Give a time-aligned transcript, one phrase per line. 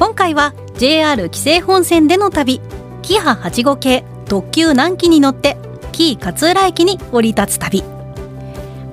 [0.00, 2.62] 今回は JR 紀勢本線での旅
[3.02, 5.58] キハ8号系特急南紀に乗って
[5.92, 7.84] 紀伊勝浦駅に降り立つ旅。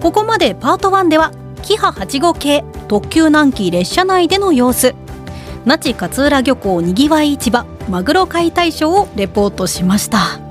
[0.02, 1.32] ここまでパート1では
[1.63, 4.96] キハ8号系特急南紀列車内での様子。
[5.63, 10.41] 那智勝浦漁港にぎわい市場マグロ解体ショーをレポートしました。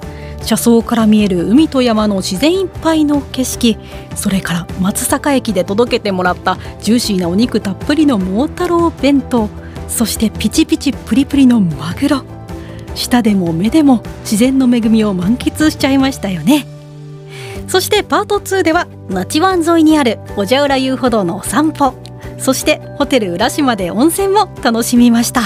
[0.40, 3.76] 車窓から見える海と山の自然いっぱいの景色
[4.14, 9.50] それから松坂駅で届けてもらったジューシーなお肉たっぷりの桃太郎弁当。
[9.88, 12.22] そしてピチピチプリプリのマグロ。
[12.94, 16.66] 舌でも目でも自然の恵みを満喫しちゃいましたよね。
[17.68, 21.94] そしてパート2では那智湾沿いにある小蛇浦遊歩道のお散歩。
[22.38, 25.42] そしてホテル浦島で温泉も楽しみました。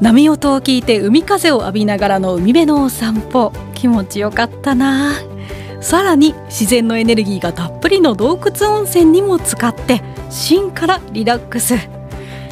[0.00, 3.52] 波音を聞いて海風を浴びながらの海辺のお散歩。
[3.74, 5.12] 気持ちよかったな。
[5.80, 11.97] さらに自然のエネルギーがたっぷりの洞窟温泉にも使って芯からリラックス。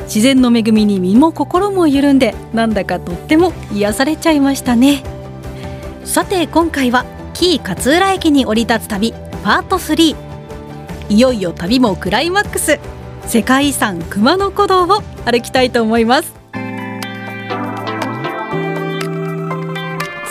[0.07, 5.03] 自然の恵みに身も心も緩んでなんだかとっても癒されちゃいましたね。
[6.05, 7.05] さて今回は
[7.35, 10.17] 紀伊勝浦駅に降り立つ旅パート3
[11.09, 12.79] いよいよ旅もクライマックス。
[13.27, 16.33] 世界遺産熊野古道を歩きたいと思います。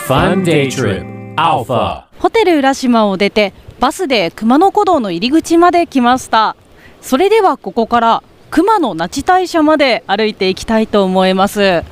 [0.08, 2.04] Fun Day Trip Alpha.
[2.18, 6.56] ホテル浦島を出てバスで熊野古道の入り口まで来ました。
[7.02, 11.84] それではここから熊野那智大社まで歩いていきたいと思います。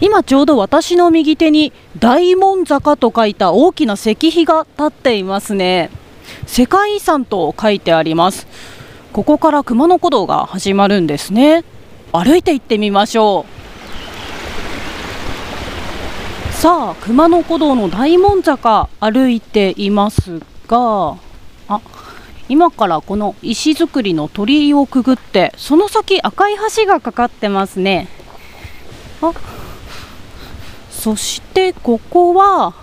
[0.00, 5.90] 今ちょうど私の右手に大門坂と書いた大きな石碑が立っていますね。
[6.46, 8.46] 世界遺産と書いてあります。
[9.12, 11.64] ここから熊野古道が始まるんですね。
[12.12, 13.60] 歩いて行ってみましょう。
[16.52, 21.16] さあ熊野古道の大門坂歩いていますが
[21.68, 21.80] あ
[22.50, 28.08] 今からこの石造りの鳥居をくぐってその先赤い橋がかかってますね。
[29.22, 29.32] あ
[30.90, 32.74] そしてここは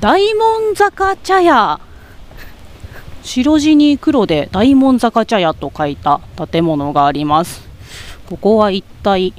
[0.00, 1.80] 大門坂茶屋。
[3.22, 7.68] 白地に黒で大門坂茶屋と書いた建物があります。
[8.30, 9.34] ここは一体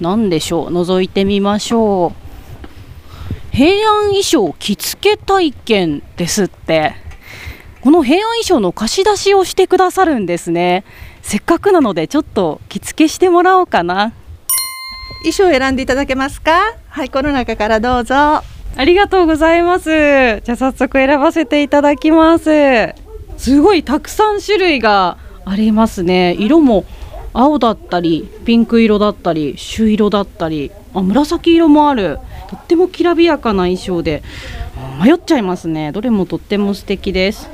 [0.00, 0.68] 何でしょう？
[0.68, 3.56] 覗いてみましょう。
[3.56, 7.02] 平安衣装着付け体験ですって。
[7.84, 10.84] この平安衣装の貸し出しをしてくださるんですね。
[11.20, 14.14] せっかくなのでちょっと着付けしてもらおうかな。
[15.18, 16.78] 衣装を選んでいただけますか？
[16.88, 18.14] はいこの中からどうぞ。
[18.16, 18.42] あ
[18.78, 19.90] りがとうございます。
[19.90, 22.94] じゃあ早速選ばせていただきます。
[23.36, 26.34] すごいたくさん種類がありますね。
[26.38, 26.86] 色も
[27.34, 30.70] 青だったりピンク色だったり朱色だったり。
[30.94, 32.18] あ紫色もある。
[32.48, 34.22] とってもきらびやかな衣装で。
[35.02, 35.92] 迷っちゃいますね。
[35.92, 37.50] どれもとっても素敵です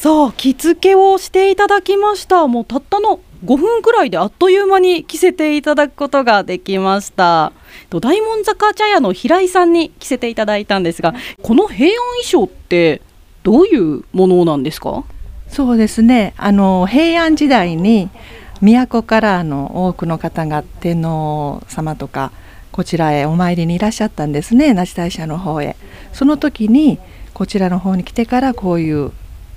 [0.00, 2.46] さあ着付けをしていただきました。
[2.46, 7.52] もうたったの5分くらいであっという間に着せていただくことができました。
[7.90, 13.02] 大門坂茶屋の平井さんに着せていただいたんですがこの平安衣装って
[13.42, 15.02] どういうものなんですか？
[15.48, 16.32] そうですね。
[16.36, 18.08] あの平安時代に
[18.60, 22.30] 都からの多くの方が天皇様とか
[22.70, 25.74] こちらへお参りにいらっしゃったんですね那智大社の方へ。
[26.12, 27.00] その時に
[27.34, 29.10] こちらの方に来てからこういう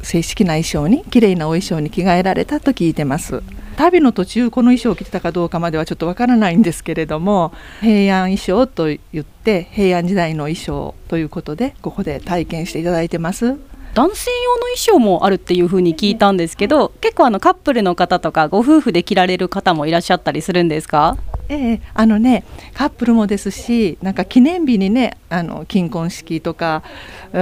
[0.03, 3.41] 正式な衣装に綺麗なお衣装に着替えられたと聞いてます。
[3.77, 13.57] 旅の途中この衣装を着てたかどうかまではちょっとわからないんですけれども平安衣装と言って平安時代の衣装ということでここで体験していただいてます。
[13.93, 21.17] 男性用の衣装もあるっていう風に聞いたんですけど結構あのカップルの方とかご夫婦で着られる方もいらっしゃったりするんですか？
[21.53, 26.81] ええ、あのねカップルもですしなんか記念日にねあの金婚式とか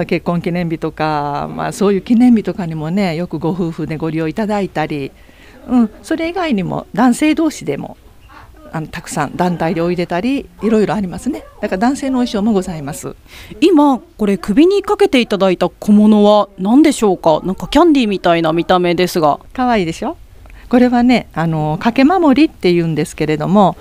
[0.08, 5.12] 結婚記念日とか、まあ、そういう記念日とかにもねよくご夫婦でご利用いただいたり、
[5.68, 7.98] うん、それ以外にも男性同士でも
[8.72, 11.44] あのたくさん団体でおいでたりいろいろありますね。
[11.62, 13.16] だから男性の衣装もございます。
[13.62, 17.42] 今これ首にかけていただいた小物は何でしょうか？
[17.44, 19.40] なんかキャンディーみたいな見た目ですが。
[19.54, 20.18] 可愛いでしょ？
[20.70, 23.76] これはねあの掛け守りっていうんですけれども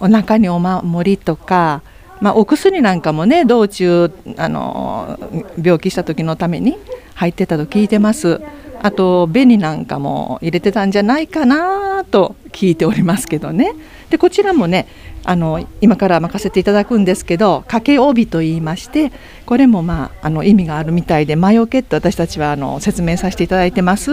[0.00, 1.82] お腹にお守りとか、
[2.20, 5.18] まあ、お薬なんかもね道中あの
[5.60, 6.78] 病気した時のために
[7.14, 8.40] 入ってたと聞いてます。
[8.80, 13.72] あと紅なんかも入れてたんじゃないかなと聞いておりますけどね。
[14.08, 14.86] でこちらもね
[15.24, 19.10] あの今から任せていただくんですけど掛け帯と言いまして
[19.46, 24.12] これもまああの意味があるみたいで魔除けって私たちはあの説明させていただいてます。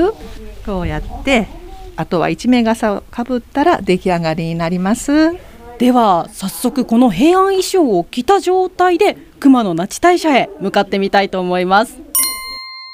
[0.65, 1.47] こうやって
[1.97, 5.35] あとは一名傘をかぶったら出来上がりになります。
[5.77, 11.99] では早速この平安衣装を着た状態で熊野那智大社へ向かってみたいと思います。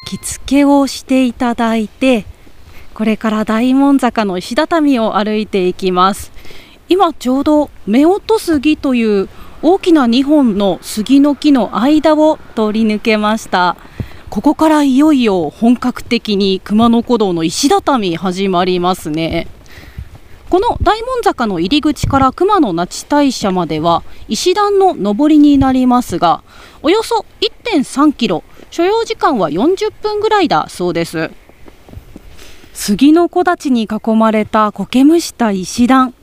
[0.06, 2.26] 着付けをしていただいて
[2.94, 6.32] これから大門坂の石畳を歩いていきます。
[6.90, 9.30] 今ちょうど夫婦杉という
[9.62, 13.78] 大きな2本の杉の木の間を通り抜けました。
[14.32, 19.46] ここからいよいよ本格的に熊野古道の石畳始まりますね。
[20.50, 26.44] この大門坂の入り口から熊野那智大社までは石段の上りになりますが
[26.82, 31.30] およそ1.3キロ所要時間は40分ぐらいだそうです。
[32.74, 36.14] 杉の木立に囲まれた苔むした石段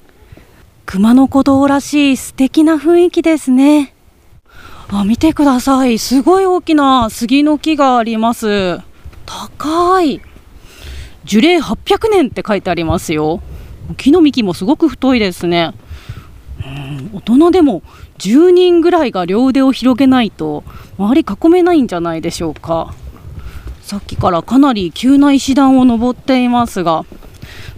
[0.87, 3.95] 熊野古道らしい素敵な雰囲気ですね。
[4.91, 5.99] あ見てください。
[5.99, 8.81] すごい大きな杉の木があります。
[9.27, 10.23] 高い。
[11.25, 13.43] 樹齢800年って書いてありますよ。
[13.99, 15.75] 木の幹もすごく太いですね。
[16.65, 17.83] うん大人でも
[18.19, 20.65] 10人ぐらいが両腕を広げないと
[20.99, 22.95] 周り囲めないんじゃないでしょうか。
[23.83, 27.07] さっきからかなり急な石段を登っていますが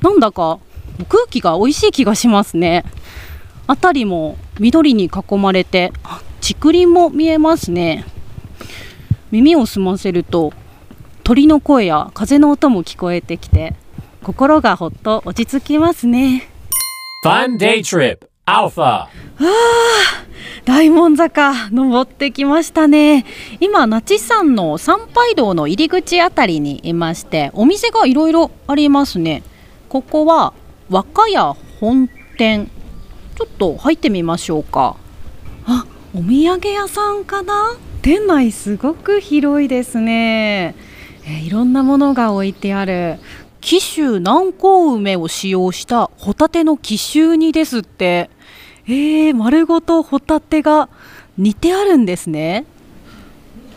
[0.00, 0.58] なんだか
[1.08, 2.84] 空気が美味しい気がしますね。
[3.66, 5.92] 辺りも緑に囲まれて
[6.52, 8.04] 竹林も見えますね。
[9.30, 10.52] 耳を澄ませると
[11.22, 13.76] 鳥の声や風の音も聞こえてきて
[14.24, 16.50] 心がほっと落ち着きますね。
[17.24, 19.06] Fun Day Trip Alpha.
[20.64, 23.24] 大門坂登ってきましたね。
[23.60, 29.44] 今那智山の参拝道の入り口あたりにいましてお店がいろいろありますね。
[29.88, 30.52] ここは
[30.88, 32.68] 若屋本店。
[33.36, 34.96] ちょっと入ってみましょうか。
[35.64, 37.76] あお土産屋さんかな？
[38.02, 40.74] 店内すごく広いですね、
[41.24, 43.20] えーいろんなものが置いてある。
[43.60, 48.28] 紀州南高梅を使用したホタテの紀州煮ですって。
[48.86, 50.88] えー、丸ごとホタテが
[51.38, 52.64] 煮てあるんですね。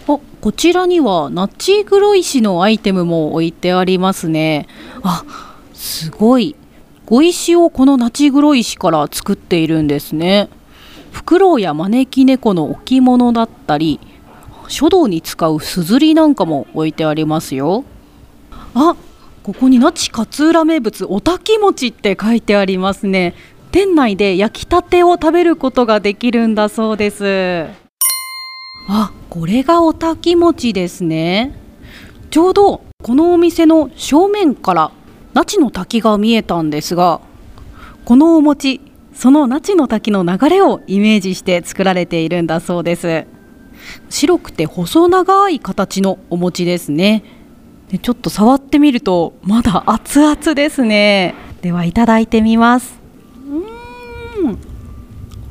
[0.07, 4.67] あこちらにはナッチ黒石のアイテムも置いてありますね。
[5.03, 5.23] あ
[5.75, 6.55] すごい。
[7.05, 10.49] 碁石をこのナチグロ石から作っているんですね。
[11.13, 14.01] フクロウや招き猫の置物だったり
[14.67, 17.85] 書道に使うすずりなんかも置いてありますよ。
[18.73, 18.95] あ
[19.43, 23.35] ここに那智勝浦名物おたき餅って書いてありますね。
[23.71, 27.67] 店内で焼きたてを食べることができるんだそうです。
[28.89, 31.57] あこれがおたき餅ですね。
[32.31, 34.91] ちょうどこのお店の正面から
[35.33, 37.21] 那智の滝が見えたんですが
[38.05, 38.81] このお餅
[39.13, 43.25] その那智の滝の流れをイメージして作られているんだそうです。
[44.09, 47.23] 白くて細長い形のお餅ですね。
[47.89, 51.35] でちょっと触ってみるとまだ熱々ですね。
[51.61, 52.99] ではいただいてみます。
[53.47, 54.57] うん。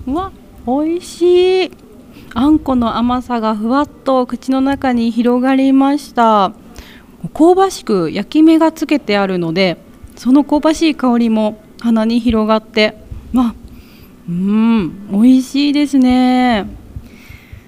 [0.06, 0.32] うわ
[0.66, 1.70] 美味しい。
[2.34, 6.52] あんこの甘さがふわっと口の中に広がりました。
[7.34, 9.76] 香ばしく焼き目がつけてあるので
[10.16, 12.96] その香ばしい香りも鼻に広がって
[13.32, 13.54] まあ
[14.28, 16.66] うん美味しいですね。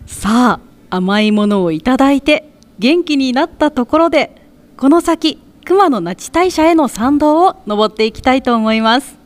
[0.07, 0.61] さ
[0.91, 2.49] あ甘いものをいただいて
[2.79, 4.43] 元気になったところで
[4.77, 9.17] この先熊野那智大社への参道を登っていきたいと思います。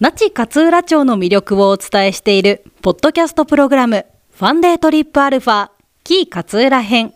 [0.00, 5.70] 那智勝浦町の魅力をお伝えしているポッドキャストプログラムファンデートリップアルファ
[6.04, 7.14] キー勝浦編。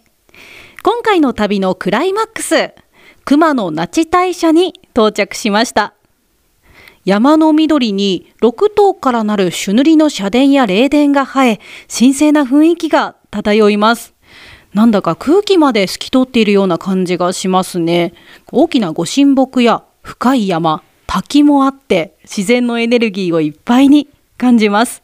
[0.82, 2.72] 今回の旅のクライマックス
[3.24, 5.94] 熊野那智大社に到着しました。
[7.04, 11.60] 山の緑に6頭からなる朱塗りの社殿や霊殿が生え
[11.92, 14.14] 神聖な雰囲気が漂います。
[14.74, 18.14] なんだか空気まで透き通っているような感じがしますね。
[18.50, 25.02] 大きなご神木や深い山滝もあって自然のエネルギーをいっぱいに感じます。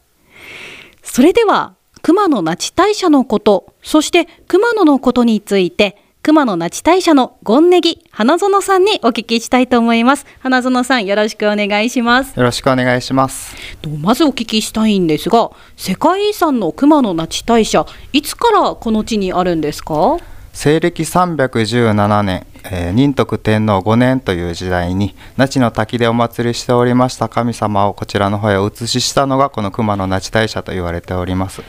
[1.03, 5.97] それでは熊野那智大社のことそして熊野のことについて
[6.29, 13.55] 熊野那智大社のゴンネギ花園さんにお聞きしたいと思います花園さんよろしくお願いしますよろしくお願いします。
[13.81, 17.83] とまずお聞きしたいんですが世界遺産の熊野那智大社
[18.13, 20.19] いつからこの地にあるんですか？
[20.53, 31.63] 西暦317年、えー仁徳天皇5年という時代に那智の滝でお祭りしておりました神様をこちらの方へお移ししたのがこの熊野那智大社と言われております。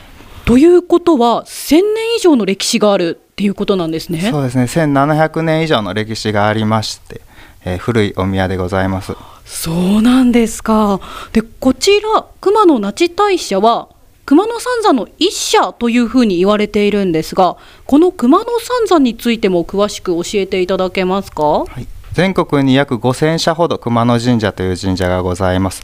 [0.45, 4.29] ということは1000年以上の歴史があるっていうことなんですね。
[4.29, 4.65] そうですね。
[4.65, 7.21] 1700年以上の歴史がありまして、
[7.65, 9.13] えー古いお宮でございます。
[9.45, 10.99] そうなんですか。
[11.33, 13.89] でこちら熊野那智大社は
[14.25, 17.57] 熊野三山の一社というふうに言われているんですが
[17.87, 21.43] この熊野三山についても詳しく教えていただけますか？
[21.43, 25.83] はい、全国に約5000社ほど熊野神社という神社がございます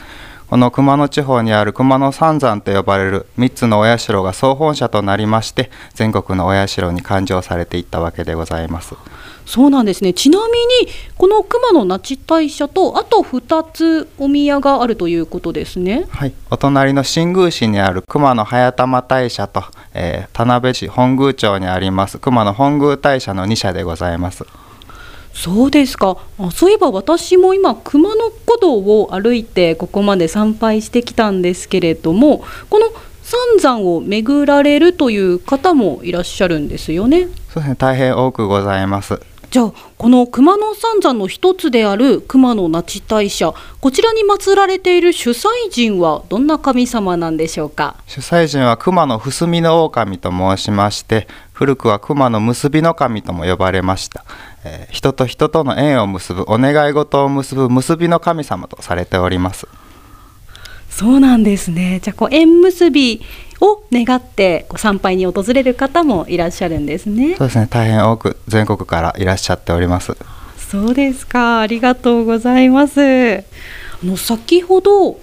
[0.50, 8.96] この熊野地方にある熊野三山と呼ばれる3つのお社が総本社となりまして全国のお社に勘定されていったわけでございます。
[9.46, 10.14] そうなんですね。
[10.14, 10.54] ちなみ
[10.86, 16.06] にこの熊野那智大社とあと2つお宮があるということですね。
[16.10, 19.64] はい、お隣の新宮市にある熊野早玉大社と、
[19.94, 24.46] えー田辺市本宮町にあります熊野本宮大社の2社でございます
[25.38, 26.18] そうですか。
[26.40, 32.88] あそういえば私も今熊野古道を歩いてここまで参拝してきたんですけれどもこの
[33.22, 37.28] 三山を巡られるという方もいらっしゃるんですよね。
[37.50, 37.76] そうですね。
[37.76, 39.20] 大変多くございます。
[39.50, 47.96] じゃあこの熊野三山の一つである熊野那智大社こちらに祀られている主催神はどんな神様なんでしょうか？
[48.08, 54.26] 主催神は熊野伏見の狼と申しまして古くは熊野結びの神とも呼ばれました、
[54.66, 59.68] えー人と人との縁を結ぶお願い事を結ぶ結びの神様とされております。
[60.98, 63.22] そうなんですねじゃあこう縁結び
[63.62, 70.18] を願ってこう参拝に訪れる方もいらっしゃるんですねそうですね大変多く全国からいらっしゃっております
[70.68, 71.62] そうですか。
[71.62, 73.00] ありがとうございます。
[73.00, 73.44] あ
[74.04, 75.18] の先ほど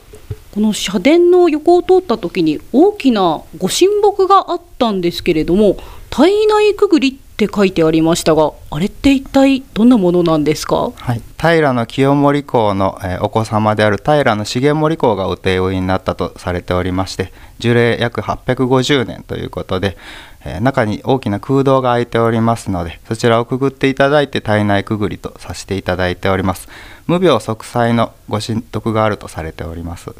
[0.54, 5.76] この社殿の横を通った時に大きなご神木があったんですけれども、
[6.10, 10.92] 体内くぐりって書いてありましたが、あれって一体どんなものなんですか？
[10.94, 19.96] はい、平清盛公の、えーお子様である平重盛公がお帝王になったとされておりまして樹齢約850年ということで、
[20.44, 26.68] えー中に大きな空洞が開いておりますのでそちらをくぐっていただいて体内くぐりとさせていただいております。
[27.08, 30.14] 無病息災のご神徳があるとされております。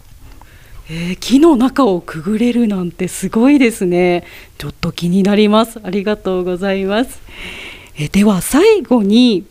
[0.91, 4.25] えー木の中をくぐれるなんてすごいですね。
[4.59, 5.81] ちょっと気になります。
[5.83, 7.21] ありがとうございます。
[7.97, 9.47] えーでは最後に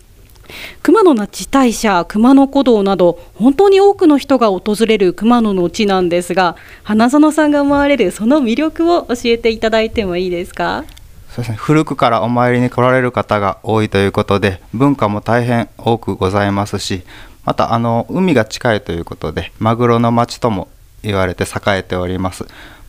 [0.84, 10.84] 熊野那智大社、熊野古道など本当に多くの人が訪れる熊野の地なんですが、花園さんが思われるその魅力を教えていただいてもいいですか？
[11.30, 17.02] そうですね、古くからお参りに来られる方が多いということで文化も大変多くございますし
[17.44, 20.68] またあの海が近いということでマグロの町とも
[21.04, 22.46] 言われて栄えております、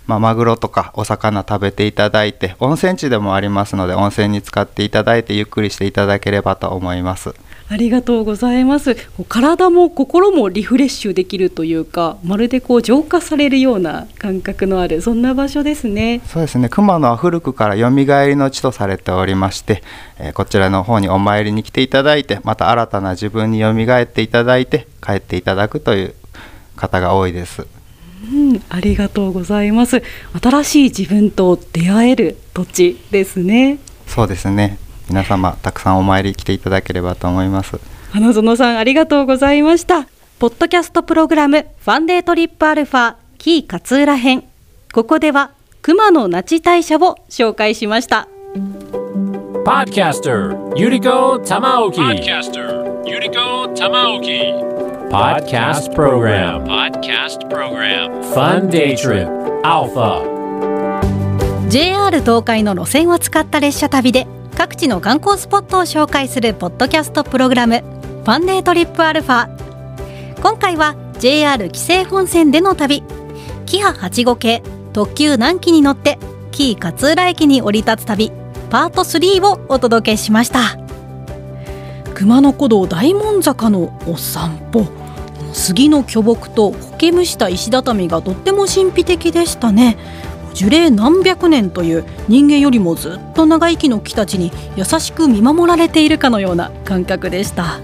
[0.06, 7.34] まあ、マグロとかお魚食べていただいて温泉地でもありますので温泉に使っていただいてゆっくりしていただければと思います
[7.66, 8.94] ありがとうございます。
[9.28, 16.20] 体も心もリフレッシュできるというか、まるでこう浄化されるような感覚のあるそんな場所ですね。
[16.26, 19.82] そうですね熊野は古くからよみがえりの地とされておりまして、
[20.18, 26.14] えーこちらの方にお参りに来ていただいてまた新たな自分によみがえっていただいて帰っていただくという
[26.76, 27.66] 方が多いです
[28.32, 30.02] うん、ありがとうございます。
[30.40, 33.78] 新しい自分と出会える土地ですね。
[34.06, 34.78] そうですね
[35.08, 37.78] 皆様たくさんお参り来ていただければと思います
[38.10, 40.06] 花園さんありがとうございました。
[40.38, 44.44] ポッドキャストプログラムファンデートリップアルファキー勝浦編。
[44.92, 45.52] ここでは
[45.82, 48.28] 熊野那智大社を紹介しました。
[49.64, 51.96] Podcaster Yuriko Tamaoki.
[51.96, 54.93] Podcaster Yuriko Tamaoki.
[55.14, 56.64] Podcast Program.
[56.64, 58.20] Podcast Program.
[58.34, 59.28] Fun Day Trip
[59.62, 60.24] Alpha.
[61.68, 67.84] JR 東海の路線を使った列車旅で各地の観光スポットを紹介するポッドキャストプログラム
[68.26, 69.50] 「ファンデートリップアルファ」
[70.42, 73.04] 今回は JR 紀勢本線での旅
[73.66, 76.18] キハ85系特急南紀に乗って
[76.50, 78.32] 紀伊勝浦駅に降り立つ旅
[78.68, 80.76] パート3をお届けしました
[82.14, 85.03] 熊野古道大門坂のお散歩
[85.54, 89.96] 杉の巨木と苔むした石畳がとっても神秘的でしたね。
[90.52, 97.80] 樹齢何百年という人間よりもずっと長生きの木たちに優しく見守られているかのような感覚でした。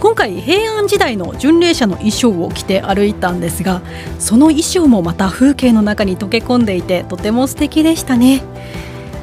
[0.00, 3.82] 今回平安時代の巡礼者の衣装を着て歩いたんですが
[4.18, 8.42] その衣装もまた風景の中に溶け込んでいてとても素敵でしたね。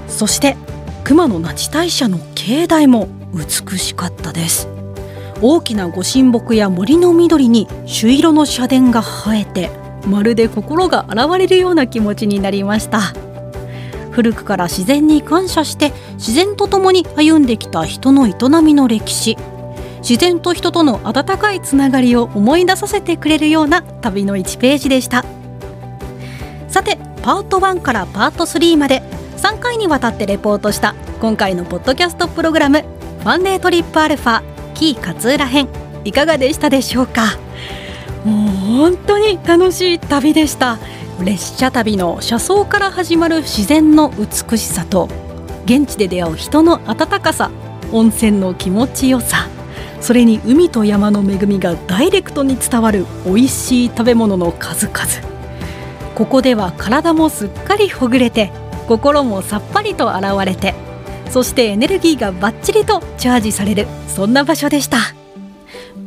[0.08, 0.56] そして
[1.04, 4.77] 熊野那智大社の境内も美しかったです。
[5.42, 9.04] 大きなご神木や森の緑に朱色の社殿が
[9.34, 9.70] 映えて
[10.08, 13.14] まるで心が洗われるような気持ちになりました。
[14.12, 19.38] 古くから自然に感謝して自然と共に歩んできた人の営みの歴史。
[20.00, 25.24] 自然と人との温かいつながりを思い出させてくれるような旅の1ページでした。
[26.68, 29.04] さてパート1からパート3まで
[29.38, 32.84] 3回にわたってレポートした今回のポッドキャストプログラム
[33.22, 34.57] 「ファンデートリップアルファ。
[34.78, 35.68] キー勝浦編」
[36.06, 37.38] いかがでしたでしょうか？
[38.24, 38.48] もう
[38.80, 40.78] 本当に楽しい旅でした。
[41.24, 45.10] 列車旅の車窓から始まる自然の美しさと
[45.66, 47.50] 現地で出会う人の温かさ
[47.92, 49.48] 温泉の気持ちよさ
[50.00, 55.00] それに海と山の恵みがダイレクトに伝わる美味しい食べ物の数々。
[56.14, 58.52] ここでは体もすっかりほぐれて
[58.88, 60.76] 心もさっぱりと洗われて
[61.30, 63.88] そしてエネルギーがバッチリとチャージされる。
[64.08, 64.98] そんな場所でした。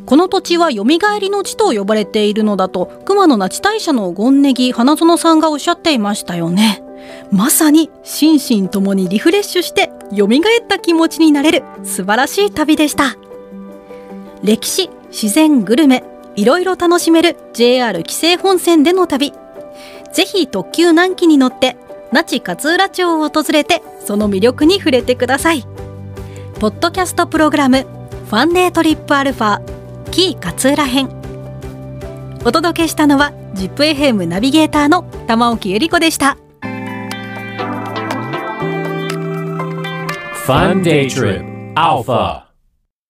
[0.07, 0.85] この土地は蘇
[1.21, 6.83] りの地と呼ばれているのだと熊野那智大社の権ネギ花園さんがおっしゃっていましたよね。
[7.31, 10.29] まさに心身ともにリフレッシュして蘇っ
[10.67, 13.17] た気持ちになれる素晴らしい旅でした。
[14.43, 16.03] 歴史自然グルメ
[16.35, 19.33] いろいろ楽しめる JR 紀勢本線での旅。
[20.12, 21.77] ぜひ特急南紀に乗って
[22.12, 25.64] 那智勝浦町を訪れてその魅力に触れてください。
[26.59, 27.87] ポッドキャストプログラム
[28.29, 29.61] ファンデートリップアルファ
[30.11, 31.09] キー勝浦編。
[32.45, 36.37] お届けしたのは ZIPFM ナビゲーターの玉置恵理子でした。
[40.47, 42.50] Fun Day Trip Alpha